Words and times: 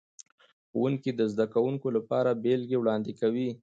ښوونکي 0.69 1.11
د 1.15 1.21
زده 1.33 1.45
کوونکو 1.53 1.87
لپاره 1.97 2.39
بیلګې 2.43 2.77
وړاندې 2.79 3.11
کوي. 3.21 3.49